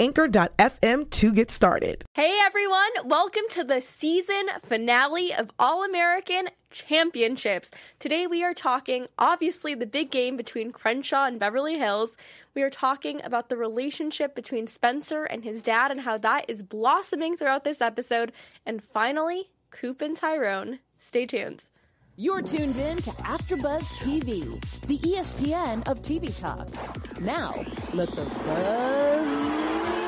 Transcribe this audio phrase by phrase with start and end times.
[0.00, 2.04] anchor.fm to get started.
[2.14, 7.70] Hey everyone, welcome to the season finale of All American Championships.
[7.98, 12.16] Today we are talking, obviously, the big game between Crenshaw and Beverly Hills.
[12.54, 16.62] We are talking about the relationship between Spencer and his dad and how that is
[16.62, 18.32] blossoming throughout this episode.
[18.64, 20.78] And finally, Coop and Tyrone.
[20.98, 21.66] Stay tuned.
[22.16, 26.68] You're tuned in to AfterBuzz TV, the ESPN of TV talk.
[27.18, 29.99] Now, let the buzz begin.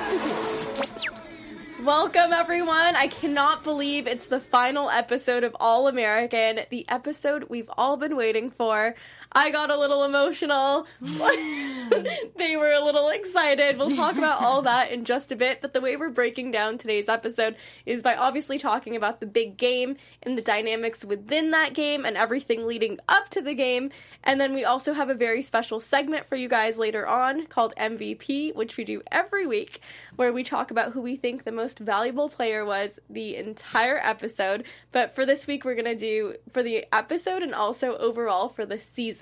[1.82, 2.94] Welcome, everyone.
[2.96, 8.14] I cannot believe it's the final episode of All American, the episode we've all been
[8.14, 8.94] waiting for.
[9.34, 10.86] I got a little emotional.
[11.00, 13.78] they were a little excited.
[13.78, 15.62] We'll talk about all that in just a bit.
[15.62, 19.56] But the way we're breaking down today's episode is by obviously talking about the big
[19.56, 23.90] game and the dynamics within that game and everything leading up to the game.
[24.22, 27.72] And then we also have a very special segment for you guys later on called
[27.78, 29.80] MVP, which we do every week,
[30.16, 34.64] where we talk about who we think the most valuable player was the entire episode.
[34.92, 38.66] But for this week, we're going to do for the episode and also overall for
[38.66, 39.21] the season.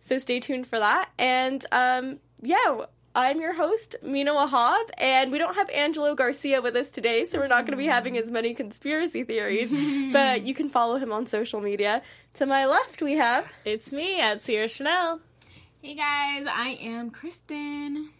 [0.00, 1.10] So stay tuned for that.
[1.18, 6.76] And um, yeah, I'm your host, Mina Wahab, and we don't have Angelo Garcia with
[6.76, 9.70] us today, so we're not going to be having as many conspiracy theories,
[10.12, 12.02] but you can follow him on social media.
[12.34, 13.46] To my left, we have.
[13.64, 15.20] It's me at Sierra Chanell.
[15.82, 18.10] Hey guys, I am Kristen.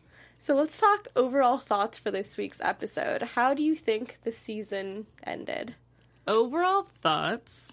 [0.43, 3.23] So let's talk overall thoughts for this week's episode.
[3.23, 5.75] How do you think the season ended?
[6.27, 7.73] Overall thoughts.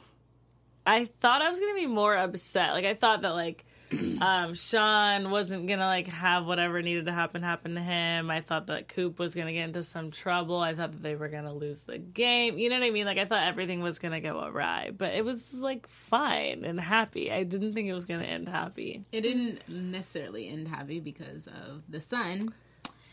[0.86, 2.72] I thought I was gonna be more upset.
[2.74, 3.66] Like I thought that like
[4.22, 8.30] um Sean wasn't gonna like have whatever needed to happen happen to him.
[8.32, 10.58] I thought that Coop was gonna get into some trouble.
[10.60, 12.58] I thought that they were gonna lose the game.
[12.58, 13.06] You know what I mean?
[13.06, 14.92] Like I thought everything was gonna go awry.
[14.96, 17.32] But it was like fine and happy.
[17.32, 19.04] I didn't think it was gonna end happy.
[19.12, 22.54] It didn't necessarily end happy because of the sun.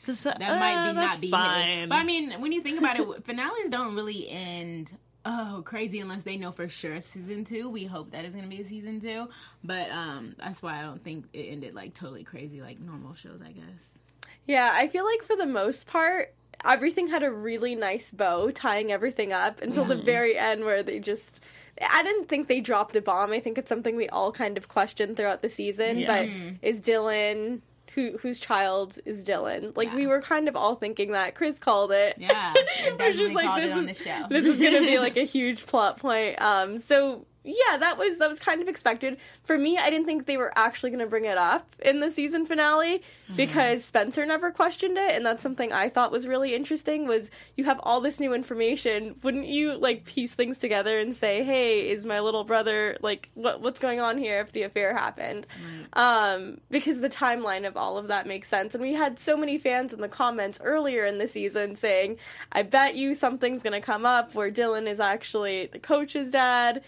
[0.05, 1.79] This, That might be not be Uh, fine.
[1.83, 1.89] his.
[1.91, 6.23] But I mean, when you think about it, finales don't really end oh crazy unless
[6.23, 7.69] they know for sure season two.
[7.69, 9.29] We hope that is gonna be a season two,
[9.63, 13.41] but um, that's why I don't think it ended like totally crazy like normal shows.
[13.43, 13.99] I guess.
[14.47, 16.35] Yeah, I feel like for the most part,
[16.65, 20.99] everything had a really nice bow tying everything up until the very end where they
[20.99, 21.41] just.
[21.81, 23.33] I didn't think they dropped a bomb.
[23.33, 26.01] I think it's something we all kind of questioned throughout the season.
[26.01, 26.07] Yeah.
[26.07, 26.29] But
[26.61, 27.63] is Dillon
[27.95, 29.73] who whose child is Dillon?
[29.77, 31.35] Like we were kind of all thinking that.
[31.35, 32.17] Chris called it.
[32.19, 32.53] Yeah,
[32.87, 33.99] We're definitely called this it on the is-
[34.31, 36.41] This is gonna be like a huge plot point.
[36.41, 39.17] Um, so yeah, that was that was kind of expected.
[39.43, 42.47] For me, I didn't think they were actually gonna bring it up in the season
[42.47, 43.03] finale
[43.37, 47.07] because Spencer never questioned it, and that's something I thought was really interesting.
[47.07, 51.43] Was you have all this new information, wouldn't you like piece things together and say,
[51.43, 55.47] "Hey, is my little brother like what what's going on here if the affair happened?"
[55.95, 58.75] um, because the timeline of all of that makes sense.
[58.75, 62.19] And we had so many fans in the comments earlier in the season saying,
[62.51, 66.83] I bet you something's going to come up where Dillon is actually the coach's dad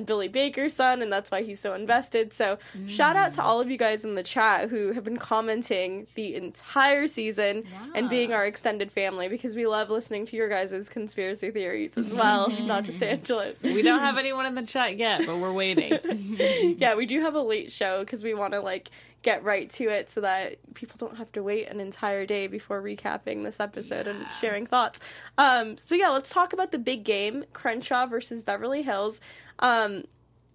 [0.00, 2.32] and Billy Baker's son, and that's why he's so invested.
[2.32, 3.44] So, shout out to mm.
[3.44, 8.08] all of you guys in the chat who have been commenting the entire season and
[8.08, 12.48] being our extended family because we love listening to your guys' conspiracy theories as well,
[12.62, 13.62] not just Angelo's.
[13.62, 15.98] we don't have anyone in the chat yet, but we're waiting.
[16.78, 18.90] yeah, we do have a late show because we want to like
[19.22, 22.82] get right to it so that people don't have to wait an entire day before
[22.82, 24.98] recapping this episode and sharing thoughts.
[25.36, 29.20] Um, so yeah, let's talk about the big game, Crenshaw versus Beverly Hills.
[29.58, 30.04] Um,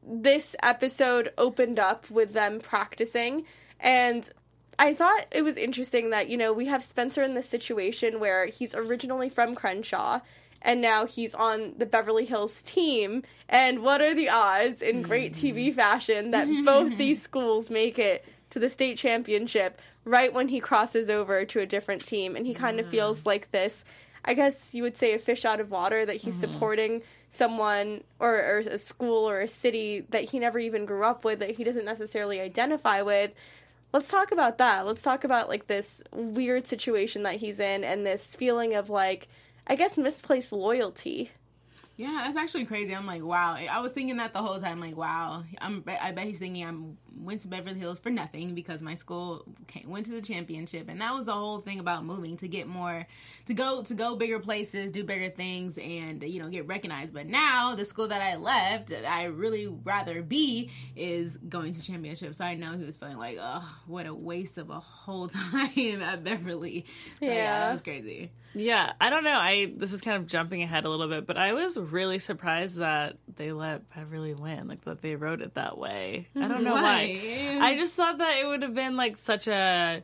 [0.04, 3.46] this episode opened up with them practicing
[3.80, 4.30] and
[4.78, 8.48] I thought it was interesting that, you know, we have Spencer in this situation where
[8.48, 10.20] he's originally from Crenshaw
[10.62, 13.24] and now he's on the Beverly Hills team.
[13.48, 18.26] And what are the odds in great TV fashion that both these schools make it
[18.56, 22.38] to the state championship right when he crosses over to a different team?
[22.38, 23.26] And he kind of feels mm.
[23.26, 23.84] like this.
[24.24, 26.54] I guess you would say a fish out of water that he's mm-hmm.
[26.54, 31.26] supporting someone or, or a school or a city that he never even grew up
[31.26, 33.32] with that he doesn't necessarily identify with
[33.94, 34.86] let's talk about that.
[34.86, 39.28] Let's talk about like this weird situation that he's in and this feeling of like
[39.68, 41.32] I guess misplaced loyalty.
[41.98, 42.94] Yeah, that's actually crazy.
[42.94, 43.56] I'm like, wow.
[43.56, 44.80] I was thinking that the whole time.
[44.80, 45.44] Like, wow.
[45.60, 45.84] I'm.
[45.88, 49.90] I bet he's thinking I'm went to Beverly Hills for nothing because my school came,
[49.90, 53.08] went to the championship, and that was the whole thing about moving to get more,
[53.46, 57.14] to go to go bigger places, do bigger things, and you know get recognized.
[57.14, 61.82] But now the school that I left, that I really rather be, is going to
[61.82, 62.36] championship.
[62.36, 66.02] So I know he was feeling like, oh, what a waste of a whole time
[66.02, 66.86] at Beverly.
[67.20, 67.60] So, yeah, Yeah.
[67.62, 68.32] that was crazy.
[68.54, 69.38] Yeah, I don't know.
[69.38, 72.78] I this is kind of jumping ahead a little bit, but I was really surprised
[72.78, 76.28] that they let Beverly win, like that they wrote it that way.
[76.36, 77.20] I don't know why.
[77.22, 77.60] Why?
[77.62, 80.04] I just thought that it would have been like such a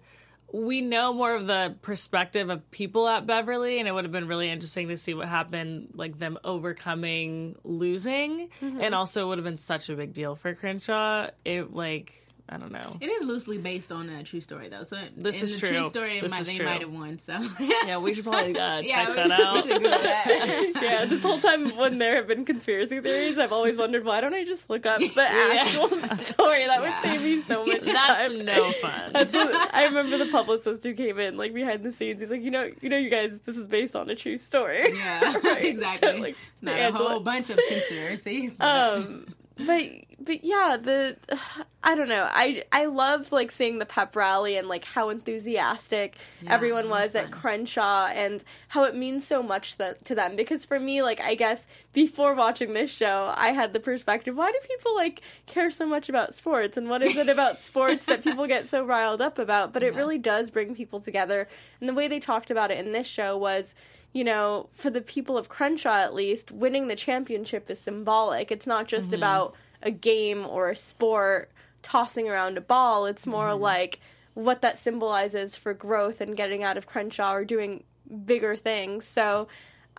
[0.53, 4.27] we know more of the perspective of people at Beverly, and it would have been
[4.27, 8.81] really interesting to see what happened, like them overcoming losing, mm-hmm.
[8.81, 11.29] and also it would have been such a big deal for Crenshaw.
[11.45, 12.13] It like
[12.53, 12.97] I don't know.
[12.99, 14.83] It is loosely based on a true story, though.
[14.83, 15.77] So This in is the true.
[15.77, 16.65] true story, This might, they true.
[16.65, 17.17] might have won.
[17.17, 19.63] So Yeah, we should probably uh, check Yeah, that out.
[19.63, 20.71] that.
[20.81, 24.33] yeah, this whole time when there have been conspiracy theories, I've always wondered why don't
[24.33, 25.87] I just look up the actual
[26.25, 26.65] story?
[26.65, 28.43] That would save me so much That's time.
[28.43, 29.13] no fun.
[29.13, 32.19] That's what, I remember the publicist who came in, like behind the scenes.
[32.19, 34.93] He's like, you know, you know, you guys, this is based on a true story.
[34.97, 36.09] yeah, Right, exactly.
[36.11, 38.55] so, like, it's not Angela- a whole bunch of conspiracies.
[38.55, 39.25] but- um
[39.65, 41.17] but but yeah the
[41.83, 42.27] i don't know.
[42.29, 47.01] I i loved like seeing the pep rally and like how enthusiastic Yeah, everyone was
[47.01, 50.35] was at crenshaw and how it means so much that, to them.
[50.35, 54.51] Because for me like i guess before watching this show i had the perspective why
[54.51, 56.77] do people like care so much about sports?
[56.77, 59.73] And what is it about sports that people get so riled up about?
[59.73, 61.47] But it really does bring people together.
[61.79, 63.73] And the way they talked about it in this show was
[64.13, 68.51] you know, for the people of Crenshaw at least, winning the championship is symbolic.
[68.51, 73.05] It's not just about a game or a sport tossing around a ball.
[73.05, 73.99] It's more like
[74.33, 77.83] what that symbolizes for growth and getting out of Crenshaw or doing
[78.25, 79.05] bigger things.
[79.05, 79.47] So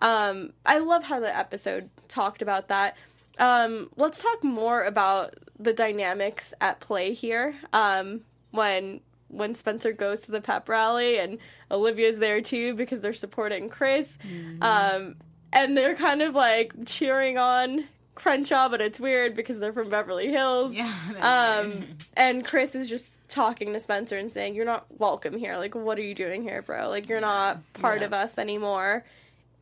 [0.01, 2.97] um, I love how the episode talked about that.
[3.39, 7.55] Um, let's talk more about the dynamics at play here.
[7.73, 9.01] Um, when
[9.33, 11.39] when Spencer goes to the pep rally and
[11.71, 14.17] Olivia's there too because they're supporting Chris.
[14.61, 15.17] Um,
[15.53, 17.85] and they're kind of like cheering on
[18.15, 20.73] Crenshaw, but it's weird because they're from Beverly Hills.
[20.75, 20.93] yeah,
[21.61, 21.85] Um, weird.
[22.15, 25.57] and Chris is just talking to Spencer and saying, "You're not welcome here.
[25.57, 26.91] Like, what are you doing here, bro?
[26.91, 28.07] Like, you're not part Yeah.
[28.07, 29.05] of us anymore."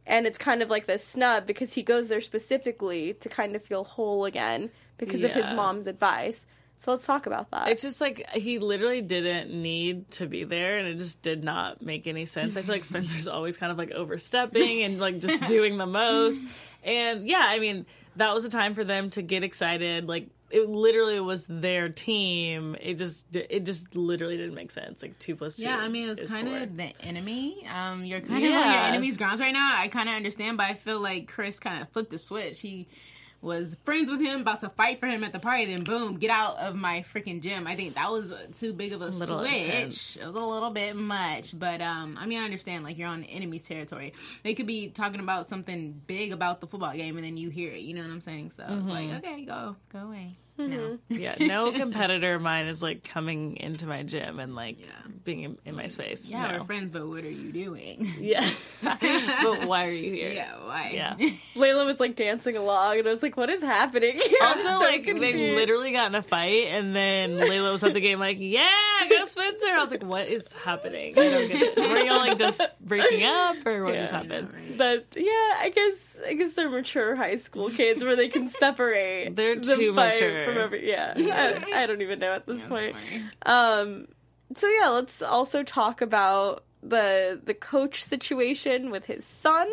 [0.06, 3.62] And it's kind of like this snub because he goes there specifically to kind of
[3.62, 6.46] feel whole again because of his mom's advice.
[6.80, 7.68] So let's talk about that.
[7.68, 11.82] It's just like he literally didn't need to be there, and it just did not
[11.82, 12.56] make any sense.
[12.56, 16.40] I feel like Spencer's always kind of like overstepping and like just doing the most.
[16.82, 17.84] And yeah, I mean,
[18.16, 20.08] that was a time for them to get excited.
[20.08, 22.76] Like it literally was their team.
[22.80, 25.02] It just it just literally didn't make sense.
[25.02, 25.64] Like two plus two.
[25.64, 26.60] Yeah, I mean it's kind four.
[26.60, 27.68] of the enemy.
[27.70, 29.74] Um, you're kind of on your enemy's grounds right now.
[29.76, 32.62] I kind of understand, but I feel like Chris kind of flipped the switch.
[32.62, 32.88] He
[33.42, 36.30] was friends with him, about to fight for him at the party, then boom, get
[36.30, 37.66] out of my freaking gym.
[37.66, 39.62] I think that was too big of a, little switch.
[39.62, 40.16] intense.
[40.16, 42.84] It was a little bit much, but um, I mean, I understand.
[42.84, 44.12] Like you're on enemy's territory.
[44.42, 47.72] They could be talking about something big about the football game, and then you hear
[47.72, 47.80] it.
[47.80, 48.50] You know what I'm saying?
[48.50, 50.36] So it's like, okay, go, go away.
[50.68, 50.98] No.
[51.08, 54.86] yeah, no competitor of mine is like coming into my gym and like Yeah.
[55.24, 56.28] being in, in my space.
[56.28, 56.58] Yeah, no.
[56.58, 58.12] we're friends, but what are you doing?
[58.20, 58.48] Yeah,
[58.82, 60.30] but why are you here?
[60.30, 60.90] yeah, why?
[60.94, 61.14] Yeah.
[61.54, 65.04] Layla was like dancing along, and I was like, "What is happening?" Also, So like
[65.04, 68.66] they literally got in a fight, and then Layla was at the game like, "Yeah,
[69.08, 71.78] go Spencer." I was like, "What is happening?" I don't get it.
[71.78, 74.18] Were y'all like just breaking up, or what just Yeah.
[74.22, 74.74] happened?
[74.76, 79.34] But yeah, I guess I guess they're mature high school kids where they can separate.
[79.36, 80.49] They're the too fight mature.
[80.58, 81.14] Every, yeah,
[81.74, 82.96] I, I don't even know at this That's point.
[83.46, 84.08] Um,
[84.54, 89.70] so yeah, let's also talk about the the coach situation with his son.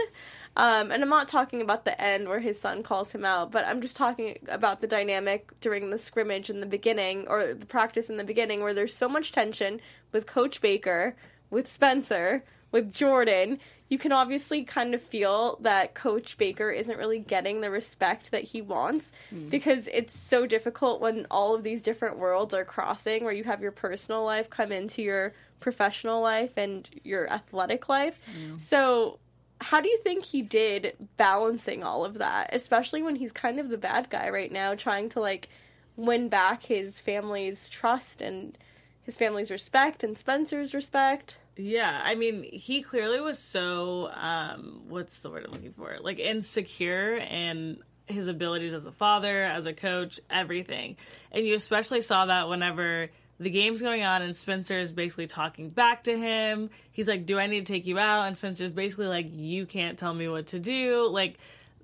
[0.56, 3.66] Um, and I'm not talking about the end where his son calls him out, but
[3.68, 8.10] I'm just talking about the dynamic during the scrimmage in the beginning or the practice
[8.10, 9.80] in the beginning where there's so much tension
[10.12, 11.16] with Coach Baker,
[11.52, 13.60] with Spencer, with Jordan.
[13.89, 18.44] You can obviously kind of feel that Coach Baker isn't really getting the respect that
[18.44, 19.50] he wants mm.
[19.50, 23.62] because it's so difficult when all of these different worlds are crossing where you have
[23.62, 28.22] your personal life come into your professional life and your athletic life.
[28.60, 29.20] So
[29.60, 33.70] how do you think he did balancing all of that, especially when he's kind of
[33.70, 35.50] the bad guy right now, trying to like
[35.96, 38.58] win back his family's trust and
[39.01, 41.38] his family's respect and Spencer's respect?
[41.58, 45.98] Yeah, I mean, he clearly was so um what's the word I'm looking for?
[46.02, 50.98] Like insecure and his abilities as a father, as a coach, everything.
[51.32, 53.10] And you especially saw that whenever
[53.40, 56.70] the game's going on and Spencer is basically talking back to him.
[56.92, 59.98] He's like, "Do I need to take you out?" And Spencer's basically like, "You can't
[59.98, 61.38] tell me what to do." Like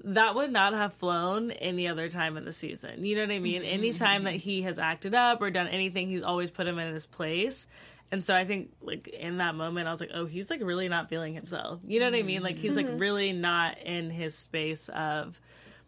[0.05, 3.05] that would not have flown any other time in the season.
[3.05, 3.63] You know what I mean?
[3.63, 7.05] Anytime that he has acted up or done anything, he's always put him in his
[7.05, 7.67] place.
[8.13, 10.87] And so I think like in that moment I was like, oh, he's like really
[10.87, 11.79] not feeling himself.
[11.83, 12.43] You know what I mean?
[12.43, 12.99] Like he's like mm-hmm.
[12.99, 15.41] really not in his space of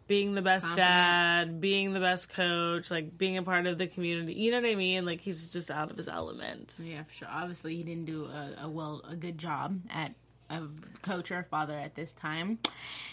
[0.08, 0.88] being the best Confident.
[0.88, 4.32] dad, being the best coach, like being a part of the community.
[4.32, 5.06] You know what I mean?
[5.06, 6.76] Like he's just out of his element.
[6.82, 7.28] Yeah, for sure.
[7.30, 10.12] Obviously, he didn't do a, a well a good job at
[10.50, 10.62] a
[11.02, 12.58] coach or father at this time,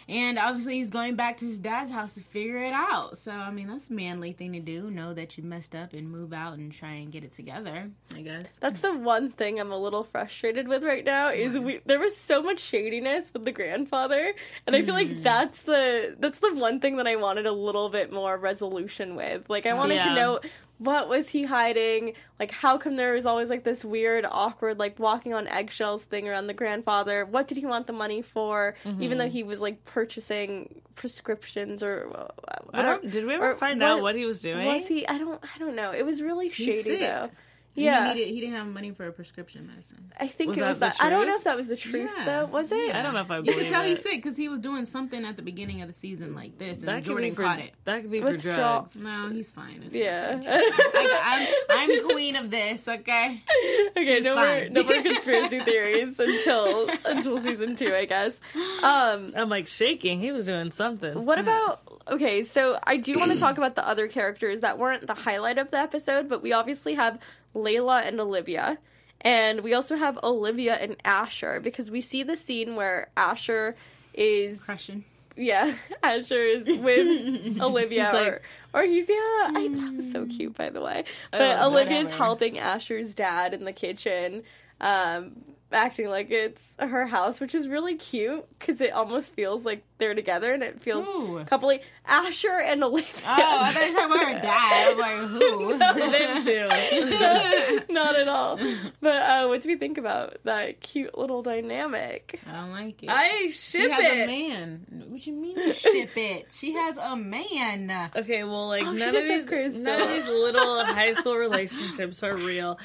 [0.07, 3.17] and obviously he's going back to his dad's house to figure it out.
[3.17, 4.89] So I mean, that's a manly thing to do.
[4.91, 7.89] Know that you messed up and move out and try and get it together.
[8.15, 8.57] I guess.
[8.59, 12.15] That's the one thing I'm a little frustrated with right now is we there was
[12.15, 14.33] so much shadiness with the grandfather
[14.67, 15.23] and I feel like mm-hmm.
[15.23, 19.49] that's the that's the one thing that I wanted a little bit more resolution with.
[19.49, 20.15] Like I wanted to Yeah.
[20.15, 20.39] know
[20.79, 22.13] what was he hiding?
[22.39, 26.27] Like how come there was always like this weird awkward like walking on eggshells thing
[26.27, 27.25] around the grandfather?
[27.25, 28.75] What did he want the money for?
[28.99, 33.07] Even though he was like purchasing prescriptions or uh, I whatever.
[33.07, 34.65] did we ever find what- out what he was doing?
[34.67, 35.07] Was he?
[35.07, 35.41] I don't.
[35.43, 35.91] I don't know.
[35.91, 36.99] It was really shady sick.
[36.99, 37.29] though.
[37.75, 40.11] He Yeah, needed, he didn't have money for a prescription medicine.
[40.19, 40.97] I think Was it was the that.
[40.99, 42.25] I don't know if that was the truth Yeah.
[42.25, 42.45] though.
[42.45, 42.93] Was it?
[42.93, 43.87] I don't know if I You believe can tell it.
[43.89, 46.79] he's sick because he was doing something at the beginning of the season like this,
[46.79, 47.71] and That could Jordan be for caught it.
[47.85, 48.99] that could be for With drugs.
[48.99, 49.81] No, he's fine.
[49.83, 50.33] It's Yeah.
[50.39, 50.43] fine.
[50.47, 52.87] I, I'm, I'm queen of this.
[52.87, 53.41] Okay.
[53.97, 58.39] okay, no more, no more conspiracy theories until until season two, I guess.
[58.83, 60.19] Um, I'm like shaking.
[60.19, 61.25] He was doing something.
[61.25, 61.81] what about?
[62.11, 65.57] Okay, so I do want to talk about the other characters that weren't the highlight
[65.57, 67.17] of the episode, but we obviously have
[67.55, 68.77] Layla and Olivia.
[69.21, 73.75] And we also have Olivia and Asher because we see the scene where Asher
[74.13, 75.05] is Crushing.
[75.37, 78.41] yeah, Asher is with Olivia, like- or,
[78.73, 79.15] or he's yeah.
[79.15, 81.05] I that was so cute, by the way.
[81.31, 82.23] But Oh, Olivia's whatever.
[82.23, 84.43] helping Asher's dad in the kitchen,
[84.81, 85.31] um,
[85.73, 90.13] acting like it's her house, which is really cute because it almost feels like they're
[90.15, 91.39] together, and it feels Who?
[91.45, 91.81] coupley.
[92.05, 93.09] Asher and Olivia.
[93.25, 94.91] Oh, I thought you were talking about her dad.
[94.91, 95.77] I'm like, who?
[95.77, 97.83] Them two.
[97.93, 98.59] Not at all.
[99.01, 102.39] But uh, what do we think about that cute little dynamic?
[102.47, 103.09] I don't like it.
[103.09, 104.23] I she ship has it.
[104.23, 104.85] a man.
[105.07, 106.53] What do you mean you ship it?
[106.55, 108.11] She has a man.
[108.15, 112.35] Okay, well, like Oh, none of these, none of these little high school relationships are
[112.35, 112.77] real.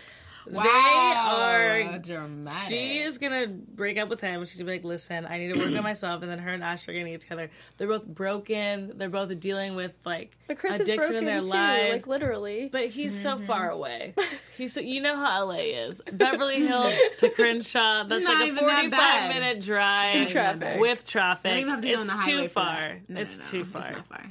[0.50, 0.62] Wow.
[0.62, 1.98] They are.
[1.98, 2.68] dramatic.
[2.68, 4.44] She is gonna break up with him.
[4.44, 6.62] She's gonna be like, "Listen, I need to work on myself." And then her and
[6.62, 7.50] Asher are gonna get together.
[7.76, 8.92] They're both broken.
[8.96, 12.06] They're both dealing with like But Chris addiction in their too, lives.
[12.06, 12.68] like literally.
[12.70, 13.46] But he's so mm-hmm.
[13.46, 14.14] far away.
[14.56, 16.02] He's so, you know how LA is.
[16.12, 18.02] Beverly Hills to Crenshaw.
[18.02, 20.80] That's Not like a forty-five minute drive Traffic.
[20.80, 21.44] with traffic.
[21.44, 22.98] Don't even have to be on it's the too far.
[23.06, 23.82] No, it's no, no, too far.
[23.82, 24.24] It's not far.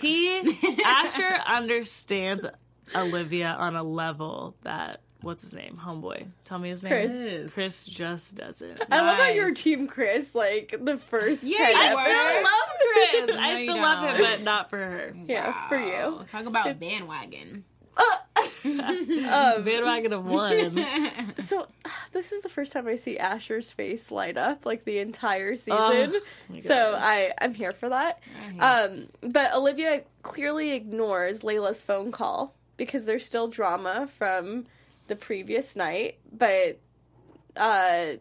[0.00, 2.46] He Asher understands
[2.94, 5.78] Olivia on a level that what's his name?
[5.82, 6.26] Homeboy.
[6.44, 7.08] Tell me his name.
[7.08, 7.52] Chris.
[7.52, 8.80] Chris just doesn't.
[8.90, 9.62] I love how you were Nice.
[9.62, 11.42] Team Chris, like the first.
[11.42, 12.00] Yeah, 10 I were.
[12.00, 13.28] still love Chris.
[13.28, 15.14] No, I still love him, but not for her.
[15.26, 16.24] Yeah, for you.
[16.30, 17.64] Talk about bandwagon.
[18.64, 18.64] Um,
[19.64, 20.84] Bandwagon of one.
[21.44, 21.66] so
[22.12, 25.72] this is the first time I see Asher's face light up like the entire season.
[25.72, 26.20] Oh,
[26.64, 28.20] so I I'm here for that.
[28.58, 34.66] Um, but Olivia clearly ignores Layla's phone call because there's still drama from
[35.12, 36.18] the previous night.
[36.32, 36.78] But
[37.54, 38.14] uh,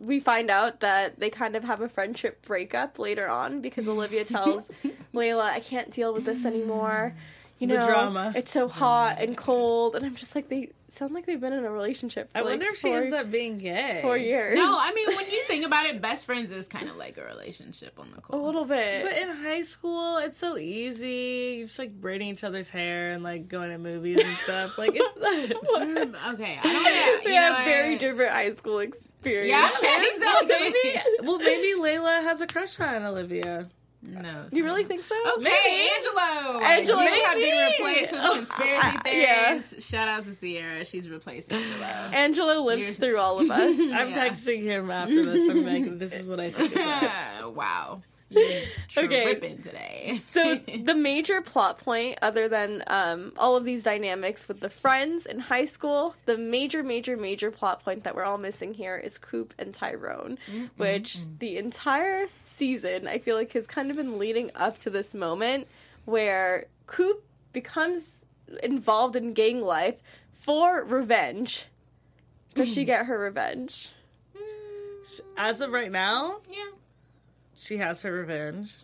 [0.00, 4.24] we find out that they kind of have a friendship breakup later on because Olivia
[4.24, 4.70] tells
[5.14, 7.14] Layla, "I can't deal with this anymore."
[7.58, 8.32] You The know, drama.
[8.34, 11.64] It's so hot and cold, and I'm just like, they sound like they've been in
[11.64, 12.30] a relationship.
[12.32, 14.00] For I like wonder if she ends up being gay.
[14.02, 14.56] four years.
[14.56, 17.24] No, I mean when you think about it, best friends is kind of like a
[17.24, 18.40] relationship on the court.
[18.40, 19.04] a little bit.
[19.04, 21.54] But in high school, it's so easy.
[21.58, 24.76] You're just like braiding each other's hair and like going to movies and stuff.
[24.78, 27.24] Like it's mm, Okay, I don't.
[27.24, 27.64] we you know had what?
[27.64, 29.48] very different high school experience.
[29.48, 29.68] Yeah,
[30.12, 31.00] exactly.
[31.22, 33.68] well, maybe Layla has a crush on Olivia.
[34.06, 35.14] No, You really think so?
[35.38, 35.88] Okay, Maybe.
[35.96, 36.60] Angelo.
[36.60, 39.44] Angelo, you have been replaced with conspiracy Uh, yeah.
[39.58, 39.74] theories.
[39.86, 40.84] Shout out to Sierra.
[40.84, 41.84] She's replaced Angelo.
[41.84, 43.78] Angelo lives Years- through all of us.
[43.78, 44.28] I'm Yeah.
[44.28, 45.48] texting him after this.
[45.48, 46.78] I'm like, this is what I think is
[47.56, 48.02] wow.
[48.30, 49.22] You're Okay.
[49.24, 50.22] tripping today.
[50.30, 55.26] so the major plot point, other than um, all of these dynamics with the friends
[55.26, 59.18] in high school, the major, major, major plot point that we're all missing here is
[59.18, 60.38] Coop and Tyrone,
[60.76, 62.26] which the entire
[62.56, 65.68] season I feel like has kind of been leading up to this moment
[66.04, 68.24] where Coop becomes
[68.62, 70.00] involved in gang life
[70.32, 71.66] for revenge.
[72.54, 73.88] Does she get her revenge?
[75.36, 76.70] As of right now, yeah.
[77.56, 78.74] She has her revenge.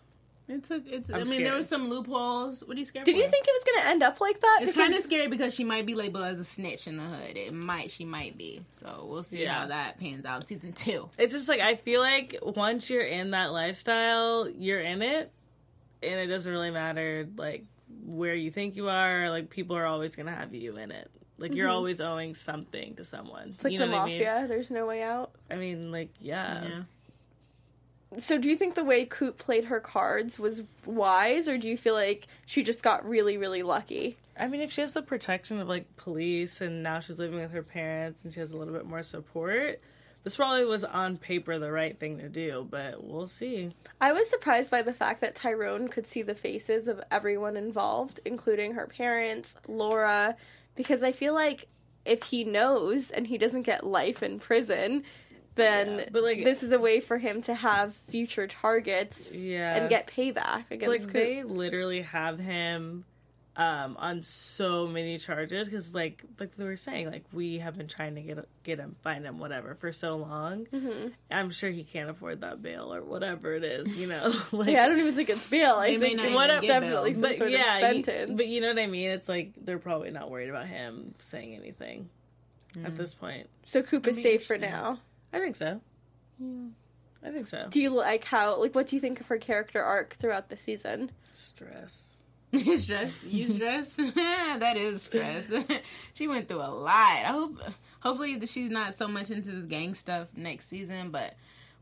[0.49, 0.83] It took.
[0.87, 1.09] It's.
[1.11, 1.57] i I'm mean, there scared.
[1.59, 2.65] was some loopholes.
[2.65, 3.19] What are you scared Did for?
[3.19, 4.59] you think it was going to end up like that?
[4.63, 7.05] It's Because- kind of scary because she might be labeled as a snitch in the
[7.05, 7.37] hood.
[7.37, 7.93] It might.
[7.93, 8.63] She might be.
[8.73, 9.61] So we'll see Yeah.
[9.61, 10.49] how that pans out.
[10.49, 11.09] Season two.
[11.19, 15.31] It's just like I feel like once you're in that lifestyle, you're in it.
[16.03, 17.65] and it doesn't really matter like
[18.07, 19.31] where you think you are.
[19.31, 21.09] Like people are always gonna have you in it.
[21.39, 23.43] Like you're always owing something to someone.
[23.43, 23.51] Mm-hmm.
[23.55, 24.47] It's like you know the what mafia.
[24.49, 25.31] There's no way out.
[25.51, 25.77] I mean?
[25.77, 26.65] I mean, like yeah.
[26.65, 26.81] Yeah.
[28.19, 31.77] So, do you think the way Coop played her cards was wise, or do you
[31.77, 34.17] feel like she just got really, really lucky?
[34.37, 37.53] I mean, if she has the protection of like police and now she's living with
[37.53, 39.81] her parents and she has a little bit more support,
[40.25, 43.75] this probably was on paper the right thing to do, but we'll see.
[44.01, 48.21] I was surprised by the fact that Tyrone could see the faces of everyone involved,
[48.25, 50.37] including her parents, Laura,
[50.75, 51.69] because I feel like
[52.05, 55.05] if he knows and he doesn't get life in prison,
[55.61, 59.77] then Yeah, but, like- this is a way for him to have future targets Yeah.
[59.77, 61.13] and get payback against like Coop.
[61.13, 63.05] they literally have him
[63.57, 67.89] um on so many charges because like like they were saying like we have been
[67.89, 71.09] trying to get get him find him whatever for so long Mm-hmm.
[71.33, 74.85] i'm sure he can't afford that bail or whatever it is you know like yeah,
[74.85, 75.75] I don't even think it's bail.
[75.75, 77.23] I They may think not it's even What- get definitely bail.
[77.23, 78.37] some but sort yeah of you- sentence.
[78.37, 81.55] but you know what i mean it's like they're probably not worried about him saying
[81.57, 82.09] anything
[82.77, 82.87] Mm.
[82.87, 84.81] at this point so Coop is be safe for interesting.
[84.81, 85.01] now.
[85.33, 85.81] I think so
[86.39, 86.49] Yeah.
[87.25, 89.83] i think so Do you like how like what do you think of her character
[89.83, 91.11] arc throughout the season?
[91.33, 92.17] stress
[92.77, 93.13] stress.
[93.25, 93.95] You stress?
[94.15, 95.45] that is stress.
[96.15, 96.97] she went through a lot.
[97.25, 97.61] I hope,
[98.01, 101.11] hopefully, that she's not so much into this gang stuff next season.
[101.13, 101.35] But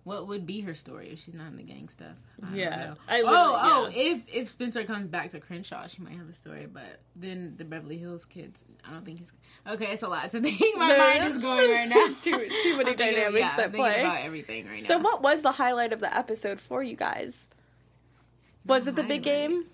[0.08, 2.16] what would be her story if she's not in the gang stuff?
[2.42, 2.76] I don't Yeah.
[2.76, 2.94] know.
[3.08, 6.32] I oh, literally- oh, if if Spencer comes back to Crenshaw, she might have a
[6.32, 6.66] story.
[6.72, 9.32] But then the Beverly Hills kids, I don't think he's
[9.66, 9.86] okay.
[9.92, 10.60] It's a lot to think.
[10.78, 12.06] My mind is going right now.
[12.22, 14.00] Too- too many I'm thinking of- dynamics yeah, at I'm thinking play.
[14.00, 15.04] about everything right So now.
[15.04, 17.46] what was the highlight of the episode for you guys?
[18.64, 19.64] Was it the big game?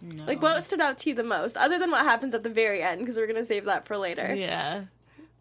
[0.00, 0.24] No.
[0.24, 2.82] Like what stood out to you the most, other than what happens at the very
[2.82, 3.00] end?
[3.00, 4.34] Because we're gonna save that for later.
[4.34, 4.84] yeah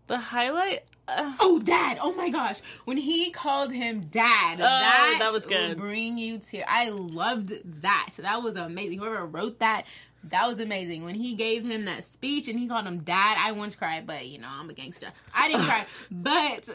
[0.08, 1.98] the highlight uh, Oh, dad!
[2.02, 5.78] Oh my gosh, when he called him dad, Oh, that that was good.
[5.78, 6.70] Bring you to.
[6.72, 8.14] I loved that.
[8.18, 9.00] That was amazing.
[9.00, 9.86] Whoever wrote that,
[10.26, 11.04] that was amazing.
[11.04, 14.28] When he gave him that speech and he called him dad, I once cried, but
[14.28, 15.08] you know I'm a gangster.
[15.34, 16.70] I didn't cry, but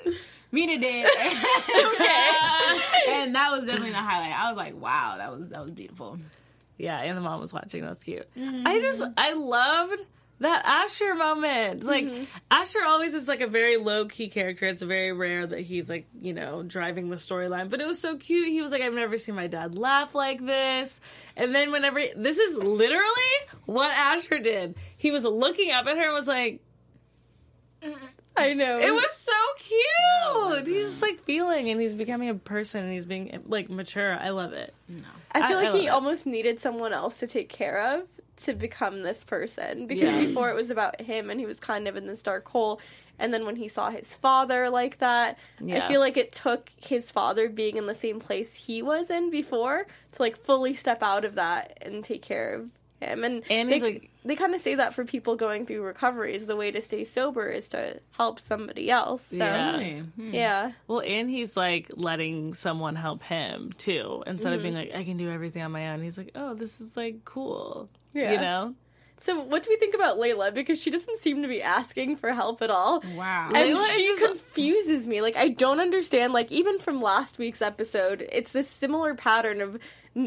[0.50, 1.06] Mina did.
[3.08, 4.38] and that was definitely the highlight.
[4.38, 6.18] I was like, wow, that was that was beautiful.
[6.78, 7.82] Yeah, and the mom was watching.
[7.84, 8.26] That's cute.
[8.36, 10.00] I just I loved
[10.42, 11.84] that Asher moment.
[11.84, 12.24] Like mm-hmm.
[12.50, 14.66] Asher always is like a very low key character.
[14.66, 17.70] It's very rare that he's like you know driving the storyline.
[17.70, 18.48] But it was so cute.
[18.48, 21.00] He was like, I've never seen my dad laugh like this.
[21.36, 23.06] And then whenever this is literally
[23.66, 24.74] what Asher did.
[24.96, 26.60] He was looking up at her and was like,
[27.82, 28.06] mm-hmm.
[28.36, 28.78] I know.
[28.78, 30.58] it was so cute.
[30.58, 34.18] it he's just like feeling, and he's becoming a person, and he's being like mature.
[34.18, 34.74] I love it.
[35.32, 35.90] I feel I- I like he it.
[35.90, 38.08] almost needed someone else to take care of
[38.44, 40.18] to become this person because Yeah.
[40.26, 42.80] before it was about him and he was kind of in this dark hole.
[43.18, 45.38] And then when he saw his father like that,
[45.84, 49.30] I feel like it took his father being in the same place he was in
[49.30, 52.70] before to like fully step out of that and take care of
[53.02, 53.24] him.
[53.24, 56.56] And, And they, like- they kind of say that for people going through recoveries, the
[56.56, 59.24] way to stay sober is to help somebody else.
[59.30, 60.00] So, Yeah.
[60.00, 60.34] Hmm.
[60.34, 60.72] yeah.
[60.86, 64.90] Well, and he's like letting someone help him too, instead of being Mm-hmm.
[64.92, 66.02] like, I can do everything on my own.
[66.02, 67.88] He's like, oh, this is like cool.
[68.14, 68.32] Yeah.
[68.32, 68.74] You know?
[69.20, 70.52] So, what do we think about Layla?
[70.52, 73.04] Because she doesn't seem to be asking for help at all.
[73.16, 73.50] Wow.
[73.54, 75.20] And Layla she just- confuses me.
[75.20, 76.32] Like I don't understand.
[76.32, 79.78] Like even from last week's episode, it's this similar pattern of,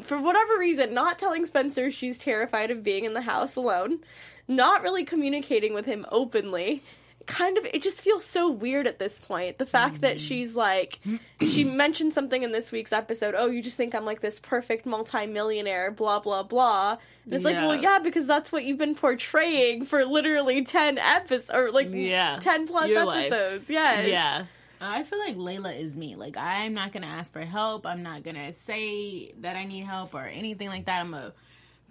[0.04, 4.00] for whatever reason, not telling Spencer she's terrified of being in the house alone,
[4.48, 6.84] not really communicating with him openly.
[7.28, 9.58] Kind of, it just feels so weird at this point.
[9.58, 10.20] The fact that mm.
[10.20, 11.00] she's like,
[11.42, 13.34] she mentioned something in this week's episode.
[13.36, 16.98] Oh, you just think I'm like this perfect multimillionaire, blah blah blah.
[17.24, 21.50] And it's like, well, yeah, because that's what you've been portraying for literally ten episodes,
[21.50, 22.38] or like Yeah.
[22.40, 23.32] ten plus Your life.
[23.32, 23.72] episodes.
[23.72, 24.08] Yes.
[24.08, 24.46] Yeah.
[24.82, 26.16] I feel like Layla is me.
[26.16, 27.86] Like I'm not gonna ask for help.
[27.86, 31.02] I'm not gonna say that I need help or anything like that.
[31.02, 31.34] I'm gonna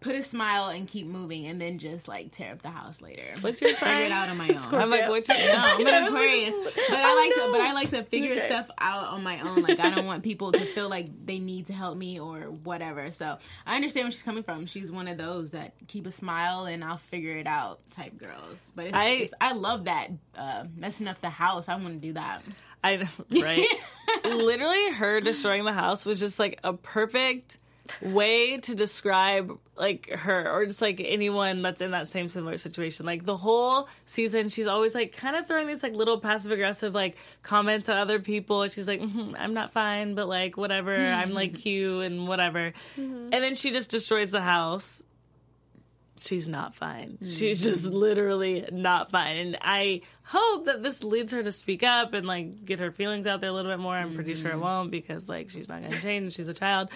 [0.01, 3.23] put a smile and keep moving, and then just like tear up the house later.
[3.40, 4.03] What's your figure sign?
[4.07, 4.75] it out on my own?
[4.75, 7.61] I'm like, what's your No, I'm an like, Aquarius, but I oh, like to, but
[7.62, 8.47] I like to figure Okay.
[8.47, 9.62] stuff out on my own.
[9.62, 13.12] Like I don't want people to feel like they need to help me or whatever.
[13.12, 14.66] So I understand where she's coming from.
[14.66, 18.70] She's one of those that keep a smile and I'll figure it out type girls.
[18.75, 21.68] But it's, I- I, it's, I love that uh, messing up the house.
[21.70, 22.42] I want to do that.
[22.85, 23.09] I know,
[23.42, 23.66] right?
[24.25, 27.59] Literally, her destroying the house was just like a perfect
[28.01, 33.05] way to describe like her or just like anyone that's in that same similar situation.
[33.07, 36.94] Like the whole season, she's always like kind of throwing these like little passive aggressive
[36.94, 38.66] like comments at other people.
[38.68, 42.73] She's like, "Mhm, I'm not fine, but like whatever, I'm like cute and whatever.
[42.97, 45.03] And then she just destroys the house.
[46.16, 47.18] She's not fine.
[47.20, 47.70] She's mm-hmm.
[47.70, 49.37] just literally not fine.
[49.37, 53.27] And I hope that this leads her to speak up and like get her feelings
[53.27, 53.94] out there a little bit more.
[53.94, 54.62] I'm pretty sure it mm-hmm.
[54.62, 56.35] won't because like she's not gonna change.
[56.35, 56.90] She's a child.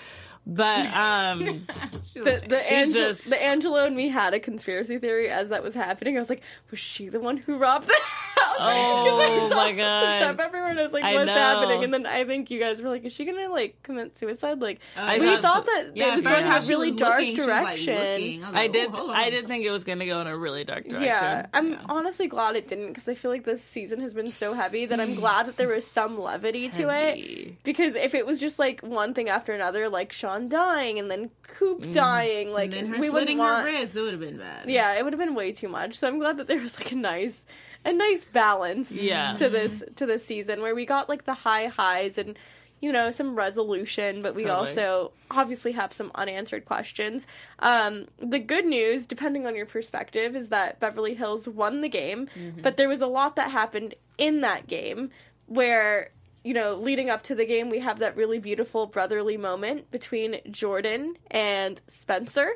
[0.50, 1.66] But um
[2.14, 5.74] The, the, Angel- just- the Angelo and me had a conspiracy theory as that was
[5.74, 6.16] happening.
[6.16, 6.40] I was like,
[6.72, 8.56] was she the one who robbed the house?
[8.58, 10.18] 'Cause I Oh saw my God.
[10.18, 11.34] Stuff everywhere, and I was like, I what's know.
[11.34, 11.84] happening?
[11.84, 14.58] And then I think you guys were like, is she gonna like commit suicide?
[14.60, 16.66] Like, I we thought thought so- that Yeah, it was going first to how a
[16.66, 17.94] really was dark looking, she was, like, direction.
[17.94, 18.44] looking.
[18.44, 21.04] I did oh, I did think it was gonna go in a really dark direction.
[21.06, 21.80] Yeah, I'm Yeah.
[21.88, 24.98] honestly glad it didn't because I feel like this season has been so heavy that
[24.98, 27.62] I'm glad that there was some levity to it.
[27.62, 31.30] Because if it was just like one thing after another, like Sean dying and then
[31.42, 31.92] Coop mm.
[31.92, 33.66] dying, like And then her we wouldn't want.
[33.66, 34.70] her wrist, it would have been bad.
[34.70, 35.96] Yeah, it would have been way too much.
[35.98, 37.44] So I'm glad that there was like a nice,
[37.84, 38.92] a nice balance.
[38.92, 39.34] Yeah.
[39.34, 39.52] To mm-hmm.
[39.52, 42.38] this to this season where we got like the high highs and
[42.80, 44.68] you know some resolution, but we Totally.
[44.68, 47.26] also obviously have some unanswered questions.
[47.58, 52.28] Um, the good news, depending on your perspective, is that Beverly Hills won the game,
[52.38, 52.60] mm-hmm.
[52.60, 55.10] but there was a lot that happened in that game
[55.46, 56.10] where.
[56.48, 60.40] You know, leading up to the game, we have that really beautiful brotherly moment between
[60.50, 62.48] Jordan and Spencer,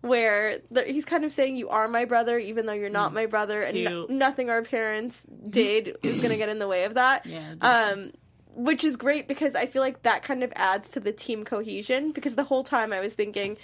[0.00, 3.26] where the, he's kind of saying, "You are my brother, even though you're not my
[3.26, 6.94] brother," and no- nothing our parents did is going to get in the way of
[6.94, 7.24] that.
[7.26, 8.12] Yeah, Um,
[8.54, 12.10] which is great because I feel like that kind of adds to the team cohesion.
[12.12, 13.58] Because the whole time I was thinking,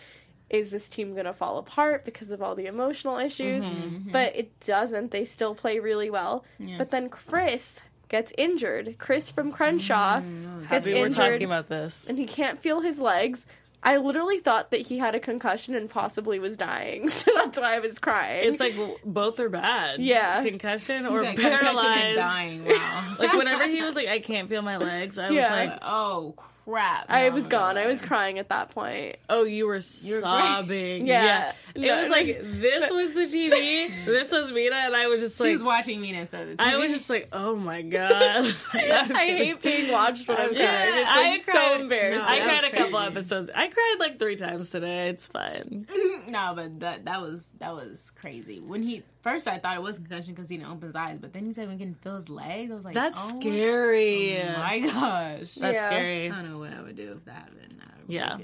[0.48, 3.64] is this team going to fall apart because of all the emotional issues?
[4.12, 5.10] But it doesn't.
[5.10, 6.44] They still play really well.
[6.78, 7.80] But then Chris
[8.12, 8.94] gets injured.
[8.98, 12.06] Chris from Crenshaw mm, gets Happy we're injured talking about this.
[12.08, 13.44] and he can't feel his legs.
[13.84, 17.74] I literally thought that he had a concussion and possibly was dying, so that's why
[17.74, 18.52] I was crying.
[18.52, 19.98] It's like both are bad.
[20.00, 20.40] Yeah.
[20.44, 22.16] Concussion or Like, concussion paralyzed.
[22.16, 22.64] dying.
[22.66, 23.14] Wow.
[23.18, 25.40] Like whenever he was like, I can't feel my legs, I Yeah.
[25.42, 27.06] was like, oh crap!
[27.08, 27.74] I was gone.
[27.74, 27.80] no.
[27.80, 29.16] I was crying at that point.
[29.28, 31.06] Oh, you were sobbing.
[31.08, 31.52] Yeah.
[31.74, 32.26] It No, was it like
[32.60, 36.00] this was the TV, this was Mina, and I was just like, She was watching
[36.00, 38.54] me instead of the I was just like, oh my god.
[38.74, 40.58] I hate being watched when I'm crying.
[40.60, 41.54] Yeah, It's I like cried.
[41.54, 42.18] so embarrassing.
[42.20, 43.50] No, I cried was a couple episodes.
[43.54, 45.08] I cried like three times today.
[45.08, 45.86] It's fine.
[45.90, 46.30] Mm-hmm.
[46.32, 48.60] no, but that that was that was crazy.
[48.60, 51.32] When he first, I thought it was concussion because he didn't open his eyes, but
[51.32, 52.70] then he said we can feel his legs.
[52.70, 54.42] I was like, That's oh scary.
[54.56, 55.86] My gosh, That's Yeah.
[55.86, 56.30] scary.
[56.30, 57.80] I don't know what I would do if that happened.
[57.80, 58.36] I would Yeah.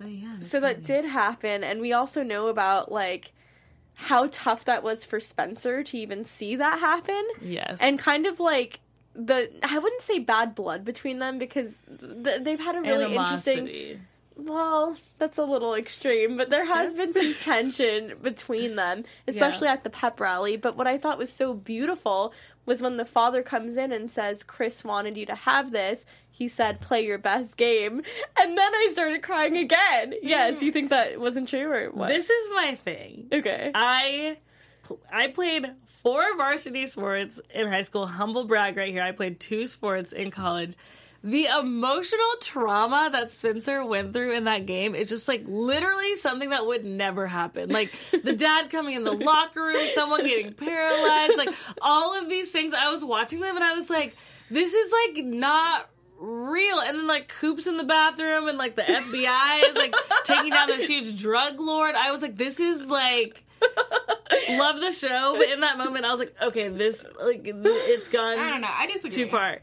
[0.00, 0.28] Look at the images.
[0.30, 0.86] But yeah, so that crazy.
[0.86, 3.32] did happen, and we also know about like
[3.94, 7.22] how tough that was for Spencer to even see that happen.
[7.42, 7.78] Yes.
[7.80, 8.80] and kind of like
[9.14, 14.00] the I wouldn't say bad blood between them because th- they've had a really interesting.
[14.36, 19.84] Well, that's a little extreme, but there has been some tension between them, especially at
[19.84, 20.56] the pep rally.
[20.56, 22.32] But what I thought was so beautiful
[22.66, 26.48] was when the father comes in and says, "Chris wanted you to have this." He
[26.48, 28.02] said, "Play your best game,"
[28.38, 30.14] and then I started crying again.
[30.22, 32.08] Yes, do you think that wasn't true or what?
[32.08, 33.28] This is my thing.
[33.32, 33.70] okay.
[33.74, 34.36] I
[35.12, 35.70] I played
[36.02, 38.06] four varsity sports in high school.
[38.06, 39.02] Humble brag right here.
[39.02, 40.74] I played two sports in college.
[41.22, 46.48] The emotional trauma that Spencer went through in that game is just like literally something
[46.50, 47.68] that would never happen.
[47.68, 52.50] Like the dad coming in the locker room, someone getting paralyzed, like all of these
[52.50, 52.72] things.
[52.72, 54.16] I was watching them and I was like,
[54.50, 56.78] this is like not real.
[56.78, 60.68] And then like Coop's in the bathroom and like the FBI is like taking down
[60.68, 61.94] this huge drug lord.
[61.96, 63.44] I was like, this is like
[64.50, 68.38] love the show, but in that moment, I was like, okay, this like it's gone
[68.38, 68.68] I don't know.
[68.70, 69.24] I disagree.
[69.24, 69.60] too far.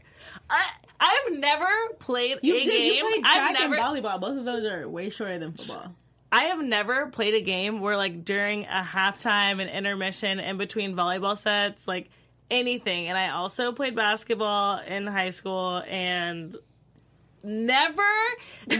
[0.50, 0.66] I
[1.00, 1.66] I've never
[2.00, 2.70] played You a did.
[2.70, 2.94] game.
[2.94, 3.74] You played I've track never.
[3.76, 4.20] and volleyball.
[4.20, 5.94] Both of those are way shorter than football.
[6.32, 10.94] I have never played a game where like during a halftime and intermission and between
[10.94, 12.10] volleyball sets, like
[12.50, 13.08] anything.
[13.08, 16.56] And I also played basketball in high school and
[17.44, 18.02] never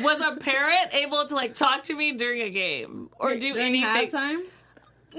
[0.02, 3.82] was a parent able to like talk to me during a game or do During
[3.82, 4.10] anything.
[4.10, 4.40] halftime.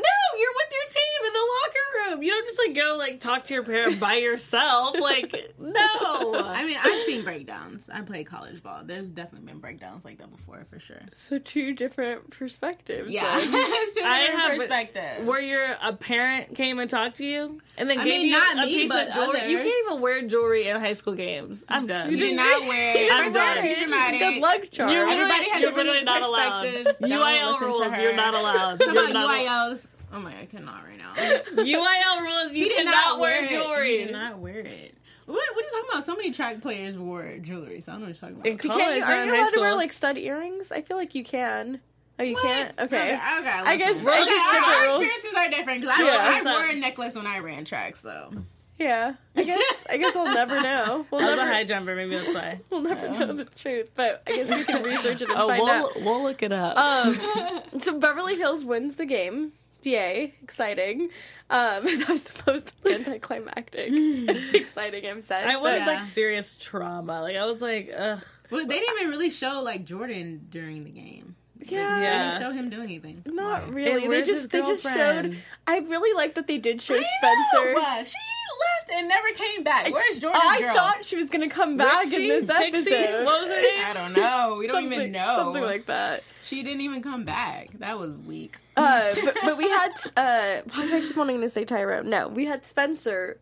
[0.01, 2.23] No, you're with your team in the locker room.
[2.23, 4.95] You don't just like go like talk to your parent by yourself.
[4.99, 6.35] Like, no.
[6.35, 7.89] I mean, I've seen breakdowns.
[7.91, 8.81] I play college ball.
[8.85, 11.01] There's definitely been breakdowns like that before, for sure.
[11.15, 13.11] so two different perspectives.
[13.11, 13.51] Yeah, then.
[13.51, 15.27] Two I different have perspectives.
[15.27, 18.31] where your a parent came and talked to you and then I gave mean, you
[18.31, 19.51] not a me, piece but of jewelry.
[19.51, 21.63] You can't even wear jewelry in high school games.
[21.67, 22.09] I'm done.
[22.11, 22.95] You did not wear.
[23.11, 23.75] I'm First of all, done.
[23.79, 24.19] dramatic.
[24.19, 24.93] Good luck, Charles.
[24.93, 26.61] You're Everybody literally- has you're different literally not allowed.
[26.61, 26.97] perspectives.
[26.99, 27.97] Don't UIL rules.
[27.97, 28.79] You're not allowed.
[28.79, 29.85] Talk You're about not UILs.
[30.11, 31.13] Oh my, I cannot right now.
[31.63, 32.53] UIL rules.
[32.55, 33.99] You He did cannot not wear wear jewelry.
[33.99, 34.95] He did not wear it.
[35.25, 36.05] What, what are you talking about?
[36.05, 38.45] So many track players wore jewelry, so I don't know what you're talking about.
[38.63, 40.71] You college, can't, not are in you high allowed to wear like stud earrings?
[40.71, 41.79] I feel like you can.
[42.17, 42.71] Oh, you can't.
[42.79, 43.13] Okay.
[43.13, 44.09] Okay, okay I guess- listen.
[44.09, 46.69] I Okay, guess our, our experiences are different because I, Yeah, I it's not- wore
[46.69, 48.31] a necklace when I ran track, so
[48.79, 51.05] Yeah, I guess I guess I'll never know.
[51.11, 52.59] We'll I was a never high jumper, maybe that's why.
[52.71, 55.61] we'll never know the truth, but I guess we can research it and Oh, find
[55.69, 55.91] out.
[55.97, 56.75] we'll we'll look it up.
[56.77, 59.51] Um, so Beverly Hills wins the game.
[59.83, 61.09] Yay, exciting.
[61.49, 63.89] Um, that was supposed to be anticlimactic.
[64.53, 65.47] exciting, I'm sad.
[65.47, 65.85] I wanted Yeah.
[65.87, 67.21] like serious trauma.
[67.21, 68.21] Like I was like, ugh.
[68.51, 71.35] Well, they didn't even really show like Jordan during the game.
[71.59, 71.65] yeah,
[71.99, 72.29] They Yeah.
[72.31, 73.23] didn't show him doing anything.
[73.25, 73.69] not Why?
[73.69, 74.03] really.
[74.05, 75.37] And They just they just showed.
[75.67, 77.73] I really like that they did show I Spencer.
[77.73, 78.13] know, she
[78.89, 79.91] left and never came back.
[79.93, 80.73] Where's Jordan's I girl?
[80.73, 82.27] thought she was gonna come back in Pixie?
[82.27, 82.91] this Pixie?
[82.93, 83.25] episode.
[83.25, 83.85] What was her name?
[83.85, 84.55] I don't know.
[84.59, 85.35] We don't even know.
[85.37, 86.23] something like that.
[86.43, 87.69] she didn't even come back.
[87.79, 88.57] That was weak.
[88.75, 92.09] Uh, but, but we had uh, why did I keep wanting to say Tyrone?
[92.09, 93.39] No, we had Spencer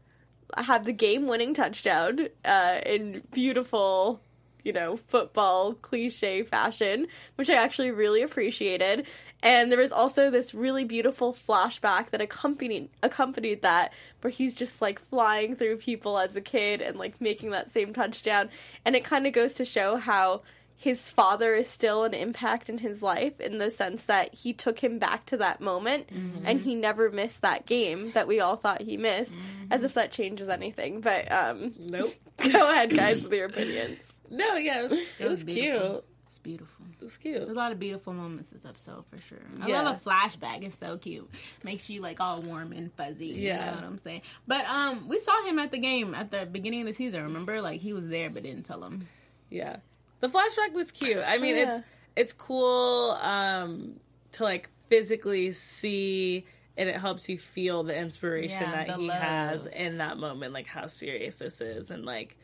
[0.57, 4.21] have the game-winning touchdown uh, in beautiful,
[4.63, 9.05] you know, football cliche fashion, which I actually really appreciated.
[9.43, 14.81] And there was also this really beautiful flashback that accompanied accompanied that, where he's just
[14.81, 18.49] like flying through people as a kid and like making that same touchdown.
[18.83, 20.41] And it kind of goes to show how
[20.79, 24.77] his father is still an impact in his life in the sense that he took
[24.79, 26.07] him back to that moment
[26.45, 29.33] and he never missed that game that we all thought he missed
[29.71, 32.11] as if that changes anything but um Nope.
[32.51, 35.89] go ahead guys with your opinions No, yeah, it was, it was beautiful.
[35.89, 36.05] cute.
[36.47, 36.85] It's beautiful.
[36.99, 39.37] It was There's a lot of beautiful moments this episode for sure.
[39.61, 39.81] I Yeah.
[39.81, 40.63] love a flashback.
[40.63, 41.29] It's so cute.
[41.63, 43.27] Makes you like all warm and fuzzy.
[43.27, 43.59] Yeah.
[43.59, 44.21] You know what I'm saying?
[44.47, 47.61] But um we saw him at the game at the beginning of the season, remember?
[47.61, 49.07] Like he was there but didn't tell him.
[49.49, 49.77] Yeah.
[50.21, 51.17] The flashback was cute.
[51.25, 51.77] I mean, Yeah.
[51.77, 53.99] it's it's cool um
[54.33, 56.45] to like physically see
[56.77, 60.53] and it helps you feel the inspiration Yeah, that the he has in that moment,
[60.53, 62.37] like how serious this is and like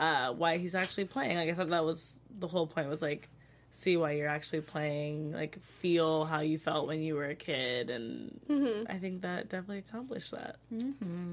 [0.00, 1.36] uh why he's actually playing.
[1.36, 3.28] Like I thought that was the whole point was like
[3.76, 7.90] see why you're actually playing, like feel how you felt when you were a kid
[7.90, 8.90] and Mm-hmm.
[8.90, 10.56] I think that definitely accomplished that.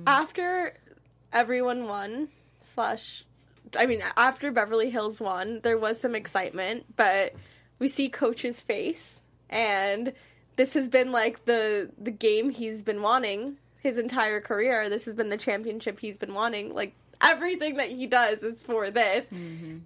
[0.07, 0.73] after
[1.33, 2.27] everyone won
[2.59, 3.23] slash
[3.77, 7.33] i mean after beverly hills won there was some excitement but
[7.79, 10.11] we see coach's face and
[10.57, 14.89] this has been like the the game he's been wanting his entire career.
[14.89, 16.73] This has been the championship he's been wanting.
[16.73, 19.25] Like everything that he does is for this.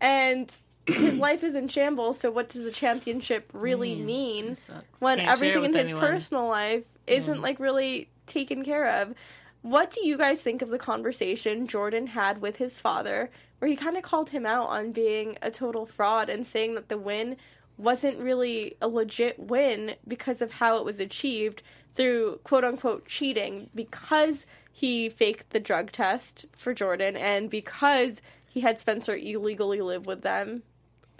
[0.01, 0.51] And
[0.87, 4.57] his life is in shambles so what does a championship really mm, mean
[4.99, 6.01] when Can't everything in his anyone.
[6.01, 7.41] personal life isn't mm.
[7.41, 9.13] like really taken care of.
[9.61, 13.75] What do you guys think of the conversation Jordan had with his father, where he
[13.75, 17.37] kind of called him out on being a total fraud and saying that the win
[17.77, 21.61] wasn't really a legit win because of how it was achieved
[21.95, 28.61] through quote unquote cheating because he faked the drug test for Jordan and because he
[28.61, 30.63] had Spencer illegally live with them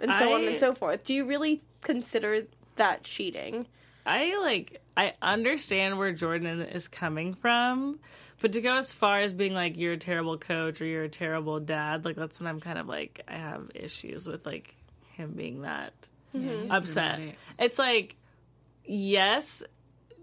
[0.00, 1.04] and so on and so forth.
[1.04, 2.42] Do you really consider
[2.76, 3.66] that cheating?
[4.04, 7.98] I like I understand where Jordan is coming from,
[8.40, 11.08] but to go as far as being like you're a terrible coach or you're a
[11.08, 14.74] terrible dad, like that's when I'm kind of like I have issues with like
[15.14, 15.92] him being that
[16.70, 17.16] upset.
[17.16, 17.38] dramatic.
[17.58, 18.16] It's like
[18.84, 19.62] yes,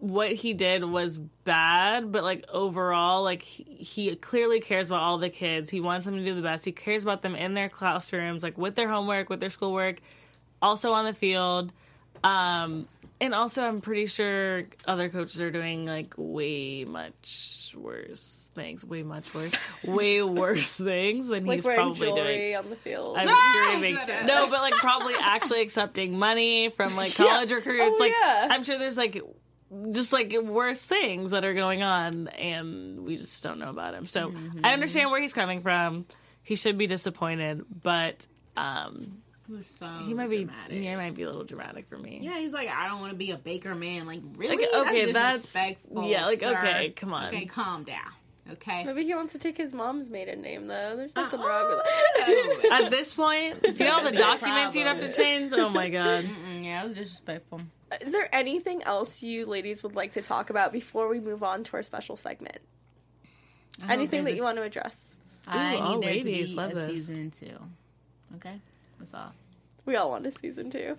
[0.03, 5.17] what he did was bad, but like overall, like he, he clearly cares about all
[5.17, 5.69] the kids.
[5.69, 6.65] He wants them to do the best.
[6.65, 10.01] He cares about them in their classrooms, like with their homework, with their schoolwork,
[10.61, 11.71] also on the field.
[12.21, 12.85] Um,
[13.21, 19.03] and also, I'm pretty sure other coaches are doing like way much worse things, way
[19.03, 19.53] much worse,
[19.85, 22.55] way worse things than Like he's probably doing.
[22.57, 23.15] on the field.
[23.17, 23.95] I'm Ah, screaming.
[24.25, 27.95] No, but like probably actually accepting money from like college recruits.
[27.97, 28.49] Oh, like yeah.
[28.51, 29.21] I'm sure there's like
[29.91, 34.05] just like worse things that are going on and we just don't know about him.
[34.05, 34.33] So
[34.63, 36.05] I understand where he's coming from.
[36.41, 38.25] He should be disappointed, but
[38.57, 39.21] um
[39.61, 42.19] so he might be yeah, he might be a little dramatic for me.
[42.21, 44.05] Yeah, he's like, I don't want to be a baker man.
[44.05, 44.57] Like, really?
[44.65, 46.57] Like, okay, that's- disrespectful, yeah, like, sir.
[46.57, 47.27] okay, come on.
[47.27, 48.11] Okay, calm down.
[48.51, 48.83] Okay.
[48.83, 50.95] Maybe he wants to take his mom's maiden name though.
[50.97, 52.57] There's nothing Uh, wrong with oh.
[52.69, 52.83] that.
[52.83, 55.53] At this point, do you know all the documents you'd have to change?
[55.53, 56.25] Oh my god.
[56.25, 57.61] Mm, yeah, it was disrespectful.
[58.01, 61.63] Is there anything else you ladies would like to talk about before we move on
[61.63, 62.57] to our special segment?
[63.87, 65.15] Anything that there's you want to address?
[65.47, 66.87] a- I Ooh, all need there to ladies be love a this.
[66.89, 67.57] season two.
[68.35, 68.59] Okay,
[68.99, 69.33] that's all.
[69.85, 70.97] We all want a season two.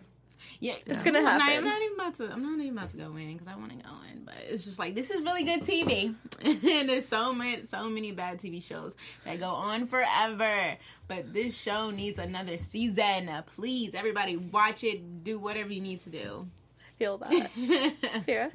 [0.61, 1.59] Yeah, it's gonna I'm not, happen.
[1.59, 2.33] I'm not even about to.
[2.33, 4.25] I'm not even about to go in because I want to go in.
[4.25, 8.13] But it's just like this is really good TV, and there's so many, so many
[8.13, 10.77] bad TV shows that go on forever.
[11.09, 13.31] But this show needs another season.
[13.55, 15.25] Please, everybody, watch it.
[15.25, 16.47] Do whatever you need to do.
[16.81, 17.93] I feel that.
[18.25, 18.51] Sarah?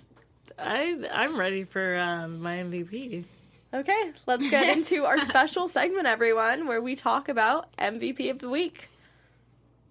[0.58, 3.26] I I'm ready for um, my MVP.
[3.74, 8.50] Okay, let's get into our special segment, everyone, where we talk about MVP of the
[8.50, 8.88] week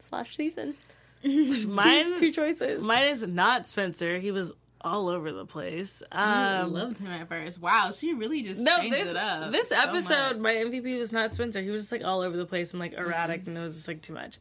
[0.08, 0.74] slash season.
[1.66, 2.82] Mine Two choices.
[2.82, 4.18] Mine is not Spencer.
[4.18, 6.02] He was all over the place.
[6.12, 7.60] I Um, loved him at first.
[7.60, 9.50] Wow, she really just no, changed this it up.
[9.52, 10.38] this so episode, much.
[10.38, 11.60] my MVP was not Spencer.
[11.60, 13.88] He was just like all over the place and like erratic, and it was just
[13.88, 14.38] like too much.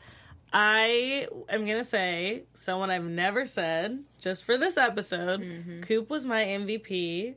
[0.53, 5.41] I am gonna say someone I've never said just for this episode.
[5.41, 5.81] Mm-hmm.
[5.81, 7.35] Coop was my MVP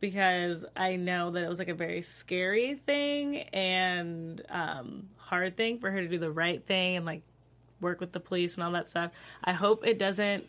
[0.00, 5.78] because I know that it was like a very scary thing and um, hard thing
[5.78, 7.22] for her to do the right thing and like
[7.82, 9.12] work with the police and all that stuff.
[9.44, 10.46] I hope it doesn't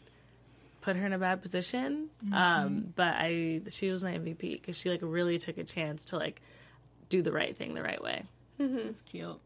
[0.81, 2.09] put her in a bad position.
[2.23, 2.33] Mm-hmm.
[2.33, 6.17] Um, but I she was my MVP because she like really took a chance to
[6.17, 6.41] like
[7.09, 8.23] do the right thing the right way.
[8.59, 9.39] That's cute.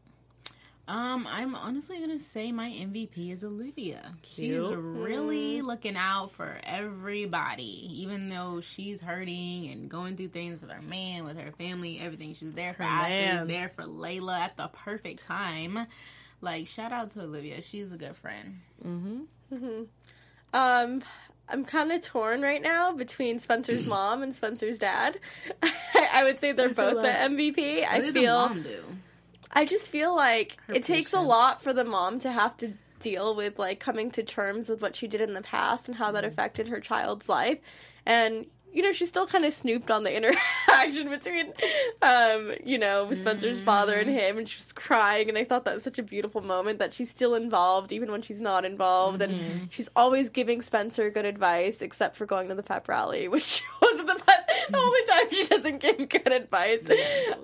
[0.86, 4.14] Um, I'm honestly gonna say my MVP is Olivia.
[4.22, 4.74] She's Cute.
[4.78, 10.80] really looking out for everybody, even though she's hurting and going through things with her
[10.80, 12.32] man, with her family, everything.
[12.32, 13.48] She was there for Her Ashley, man.
[13.48, 15.86] there for Layla at the perfect time.
[16.40, 17.60] Like, shout out to Olivia.
[17.62, 18.60] She's a good friend.
[18.84, 19.26] Mhm.
[19.52, 19.82] Hmm.
[20.54, 21.02] Um,
[21.48, 25.18] I'm kind of torn right now between Spencer's mom and Spencer's dad.
[26.12, 27.30] I would say they're both the that.
[27.30, 27.84] MVP.
[27.86, 28.34] I What did the feel.
[28.48, 28.82] mom do?
[29.50, 33.34] I just feel like it takes a lot for the mom to have to deal
[33.34, 36.24] with like coming to terms with what she did in the past and how that
[36.24, 37.58] affected her child's life.
[38.04, 41.52] And you know, she still kind of snooped on the interaction between
[42.02, 45.74] um, you know, Spencer's father and him and she was crying and I thought that
[45.74, 49.68] was such a beautiful moment that she's still involved even when she's not involved and
[49.70, 54.06] she's always giving Spencer good advice except for going to the pep rally, which wasn't
[54.06, 56.88] the best the only time she doesn't give good advice.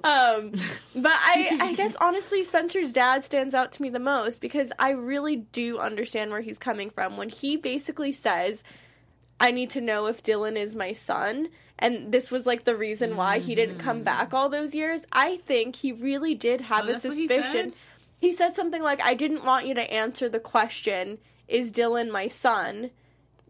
[0.02, 0.52] Um,
[0.94, 4.90] but I, I guess honestly, Spencer's dad stands out to me the most because I
[4.90, 7.16] really do understand where he's coming from.
[7.16, 8.62] When he basically says,
[9.40, 13.16] "I need to know if Dillon is my son." And this was like the reason
[13.16, 14.04] why he didn't come mm-hmm.
[14.04, 15.02] back all those years.
[15.12, 17.70] I think he really did have Oh, a what he suspicion.
[17.70, 17.72] said?
[18.20, 21.18] he said something like, "I didn't want you to answer the question,
[21.48, 22.90] is Dillon my son?"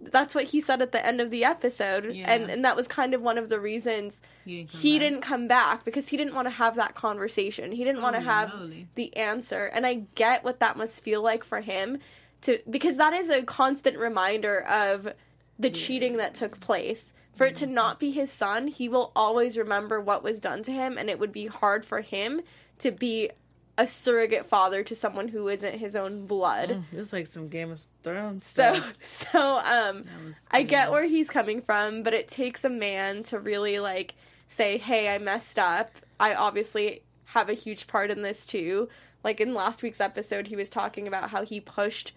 [0.00, 2.30] That's what he said at the end of the episode, Yeah.
[2.32, 5.00] and and that was kind of one of the reasons He didn't come he back.
[5.00, 7.72] didn't come back because he didn't want to have that conversation.
[7.72, 8.88] He didn't oh, want to have moly.
[8.96, 11.98] the answer, and I get what that must feel like for him
[12.42, 15.12] to because that is a constant reminder of
[15.58, 17.12] the cheating that took place.
[17.34, 20.72] For it to not be his son, he will always remember what was done to
[20.72, 22.42] him, and it would be hard for him
[22.78, 23.30] to be
[23.76, 26.84] a surrogate father to someone who isn't his own blood.
[26.92, 30.04] It's like some Game of Thrones So, so um,
[30.50, 34.14] I get where he's coming from, but it takes a man to really like
[34.46, 35.96] say, "Hey, I messed up.
[36.20, 38.88] I obviously have a huge part in this too."
[39.24, 42.12] Like in last week's episode, he was talking about how he pushed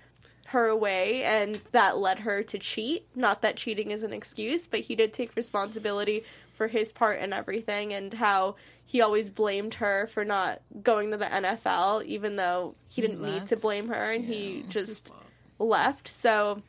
[0.48, 3.06] her away and that led her to cheat.
[3.16, 7.34] Not that cheating is an excuse, but he did take responsibility for his part in
[7.34, 8.56] everything and how
[8.86, 13.46] he always blamed her for not going to the NFL even though he didn't need
[13.48, 15.12] to blame her and he just
[15.60, 16.08] left.
[16.08, 16.62] So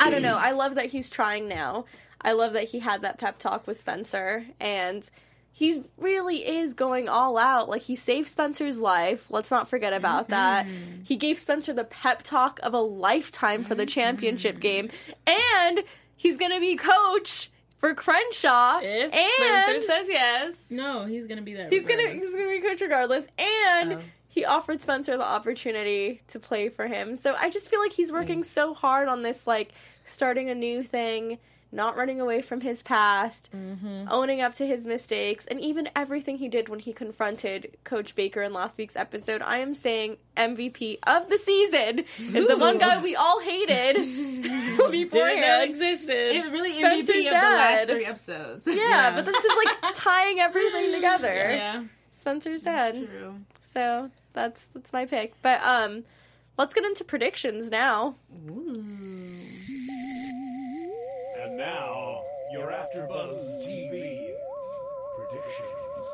[0.00, 0.38] I don't know.
[0.38, 1.84] I love that he's trying now.
[2.22, 5.08] I love that he had that pep talk with Spencer and
[5.56, 7.70] he really is going all out.
[7.70, 9.24] Like he saved Spencer's life.
[9.30, 10.32] Let's not forget about mm-hmm.
[10.32, 10.66] that.
[11.02, 14.00] He gave Spencer the pep talk of a lifetime for the mm-hmm.
[14.00, 14.90] championship game
[15.26, 15.82] and
[16.14, 21.40] he's going to be coach for Crenshaw If and Spencer says yes, No, he's gonna
[21.40, 21.70] be there.
[21.70, 24.02] he's going to he's going to be coach regardless and Oh.
[24.28, 27.16] he offered Spencer the opportunity to play for him.
[27.16, 29.72] So I just feel like he's working so hard on this, like
[30.04, 31.38] starting a new thing,
[31.72, 33.50] not running away from his past,
[34.10, 38.42] owning up to his mistakes, and even everything he did when he confronted Coach Baker
[38.42, 39.42] in last week's episode.
[39.42, 44.42] I am saying MVP of the season is the one guy we all hated didn't
[44.78, 45.70] know beforehand.
[45.70, 46.34] existed.
[46.36, 48.66] It really Spencer's MVP of the last three episodes.
[48.76, 49.52] Yeah, but this is
[49.82, 51.34] like tying everything together.
[51.54, 53.08] yeah, Spencer's that's dead.
[53.08, 53.34] true.
[53.60, 55.34] So that's that's my pick.
[55.42, 56.04] But um
[56.56, 58.14] let's get into predictions now.
[61.56, 64.34] And now, your AfterBuzz TV
[65.16, 66.06] predictions.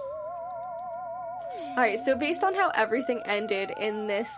[1.70, 4.30] All right, so based on how everything ended in this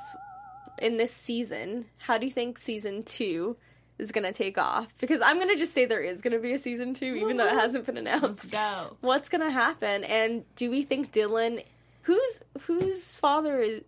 [0.78, 3.54] in this season, how do you think season 2
[3.98, 4.94] is going to take off?
[4.98, 7.36] Because I'm going to just say there is going to be a season 2 even
[7.36, 8.22] though it hasn't been announced.
[8.22, 8.90] Let's announced.
[8.90, 8.96] go.
[9.02, 10.04] What's going to happen?
[10.04, 11.60] And do we think Dillon
[12.02, 13.82] who's whose father is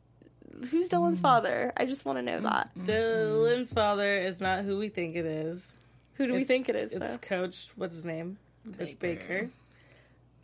[0.70, 1.22] who's Dillon's mm.
[1.22, 1.72] father?
[1.78, 2.68] I just want to know that.
[2.74, 2.84] Mm-hmm.
[2.84, 5.72] Dillon's father is not who we think it is.
[6.16, 7.18] Who do we think it is It's though?
[7.18, 7.68] Coach.
[7.76, 8.38] What's his name?
[8.78, 9.26] Coach Baker.
[9.26, 9.50] Baker.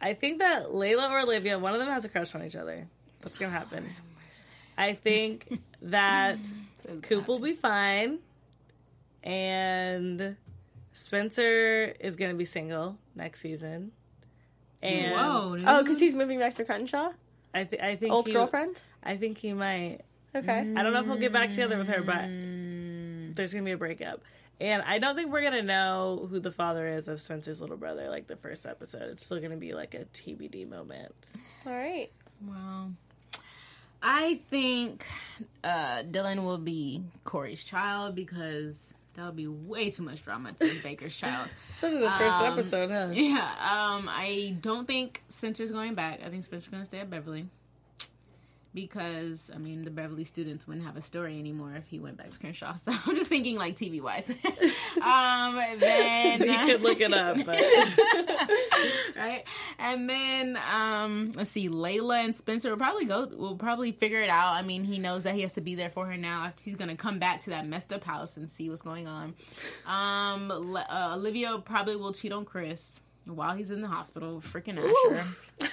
[0.00, 2.86] I think that Layla or Olivia, one of them has a crush on each other.
[3.22, 3.88] What's gonna happen?
[4.76, 6.38] I think that
[6.84, 8.18] Says Coop will be fine,
[9.22, 10.36] and
[10.92, 13.92] Spencer is gonna be single next season.
[14.82, 15.56] And Whoa.
[15.56, 15.68] dude.
[15.68, 17.12] Oh, cuz he's moving back to Crenshaw?
[17.54, 18.80] I, th- I think Old he, girlfriend?
[19.02, 20.00] I think he might.
[20.34, 20.58] Okay.
[20.58, 23.36] I don't know if he'll get back together with her, but Mm.
[23.36, 24.22] there's gonna be a breakup.
[24.62, 28.08] And I don't think we're gonna know who the father is of Spencer's little brother
[28.08, 29.10] like the first episode.
[29.10, 31.14] It's still gonna be like a TBD moment.
[31.66, 32.10] All right.
[32.46, 32.92] Well,
[34.00, 35.04] I think
[35.64, 40.58] uh, Dillon will be Corey's child because that would be way too much drama to
[40.58, 41.48] be Baker's child.
[41.74, 43.08] Especially the first Um, episode, huh?
[43.12, 46.20] Yeah, um, I don't think Spencer's going back.
[46.24, 47.46] I think Spencer's going to stay at Beverly.
[48.74, 52.30] Because, I mean, the Beverly students wouldn't have a story anymore if he went back
[52.30, 52.74] to Crenshaw.
[52.84, 54.30] So I'm just thinking, like, TV wise.
[55.02, 56.42] um, then.
[56.52, 57.56] You could look it up, but
[59.16, 59.44] right?
[59.78, 64.28] And then um let's see, Layla and Spencer will probably go will probably figure it
[64.30, 64.54] out.
[64.54, 66.52] I mean, he knows that he has to be there for her now.
[66.62, 69.34] He's gonna come back to that messed up house and see what's going on.
[69.86, 74.40] Um Le- uh, Olivia probably will cheat on Chris while he's in the hospital.
[74.40, 75.68] Freaking Asher.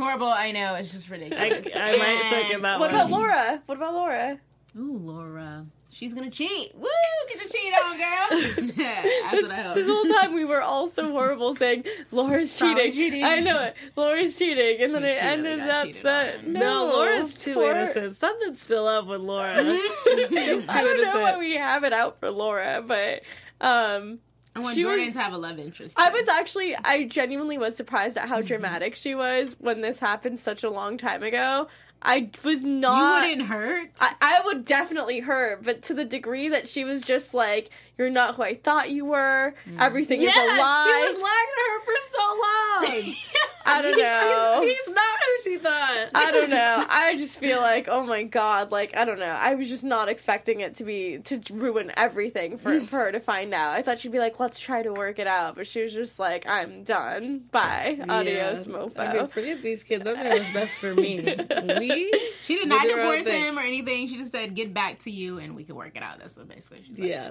[0.00, 0.74] Horrible, I know.
[0.74, 1.66] It's just ridiculous.
[1.74, 3.00] I might second that What one.
[3.00, 3.62] about Laura?
[3.66, 4.38] What about Laura?
[4.78, 5.66] Ooh, Laura.
[5.92, 6.72] She's gonna cheat.
[6.76, 6.86] Woo!
[7.28, 8.74] Get your cheat on, girl.
[8.76, 9.74] That's what I hope.
[9.74, 11.82] This whole time we were all so horrible saying
[12.12, 12.92] Laura's cheating.
[12.92, 13.24] cheating.
[13.24, 13.74] I know it.
[13.96, 17.34] Laura's cheating, and then She it really ended got up cheated that no, No, Laura's
[17.34, 18.14] too poor- innocent.
[18.14, 19.56] Something's still up with Laura.
[20.04, 23.22] She's too I don't know why we have it out for Laura, but
[23.60, 24.20] um,
[24.56, 25.94] I want She Jordan was- to have a love interest.
[25.98, 30.40] I was actually I genuinely was surprised at how dramatic she was when this happened
[30.40, 31.68] such a long time ago.
[32.02, 33.22] I was not.
[33.24, 33.90] You wouldn't hurt.
[34.00, 38.10] I, I would definitely hurt, but to the degree that she was just like, "You're
[38.10, 39.54] not who I thought you were.
[39.68, 39.80] Mm.
[39.80, 43.14] Everything Yeah, is a lie." he was lying to her for so long.
[43.66, 44.62] I don't know.
[44.64, 46.08] He's not who she thought.
[46.14, 46.86] I don't know.
[46.88, 49.26] I just feel like, oh my god, like I don't know.
[49.26, 52.86] I was just not expecting it to be to ruin everything for, mm.
[52.86, 53.74] for her to find out.
[53.74, 56.18] I thought she'd be like, let's try to work it out, but she was just
[56.18, 57.42] like, I'm done.
[57.52, 57.98] Bye.
[58.08, 58.72] Adios, Yeah.
[58.72, 58.98] mofo.
[58.98, 60.06] I mean, forget these kids.
[60.06, 61.20] I'm doing what's best for me.
[61.94, 64.08] She did not do her own divorce him or anything.
[64.08, 66.48] She just said, "Get back to you, and we can work it out." That's what
[66.48, 67.08] basically she's like.
[67.08, 67.30] yeah.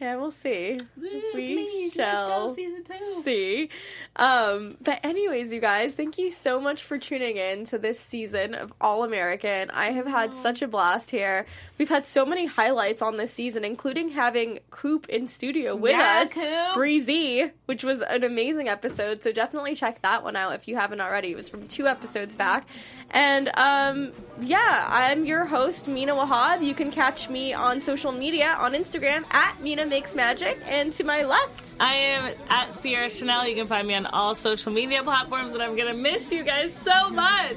[0.00, 0.78] yeah, we'll see.
[0.96, 1.02] Woo,
[1.34, 3.22] We please, shall let's go season two.
[3.22, 3.68] see.
[4.16, 8.54] Um, but anyways, you guys, thank you so much for tuning in to this season
[8.54, 9.70] of All American.
[9.70, 11.46] I have had such a blast here.
[11.78, 16.24] We've had so many highlights on this season, including having Coop in studio with Yeah,
[16.26, 16.74] us, Coop.
[16.74, 19.22] Bre-Z, which was an amazing episode.
[19.22, 21.30] So definitely check that one out if you haven't already.
[21.30, 22.66] It was from two episodes back.
[23.10, 26.62] And um, yeah, I'm your host, Mina Wahab.
[26.64, 30.60] You can catch me on social media on Instagram at Mina Makes Magic.
[30.66, 33.48] And to my left, I am at Sierra Chanell.
[33.48, 36.74] You can find me on all social media platforms, and I'm gonna miss you guys
[36.74, 37.56] so much.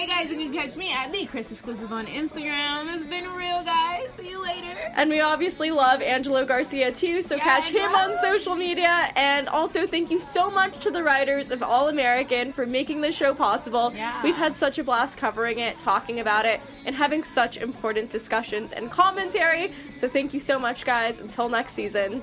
[0.00, 2.90] Hey guys, you can catch me at the Chris Exclusive on Instagram.
[2.94, 4.08] It's been real, guys.
[4.14, 4.74] See you later.
[4.94, 9.12] And we obviously love Angelo Garcia too, so Yeah, catch him on social media.
[9.14, 13.14] And also, thank you so much to the writers of All American for making this
[13.14, 13.92] show possible.
[13.94, 14.22] Yeah.
[14.22, 18.72] We've had such a blast covering it, talking about it, and having such important discussions
[18.72, 19.74] and commentary.
[19.98, 21.18] So, thank you so much, guys.
[21.18, 22.22] Until next season.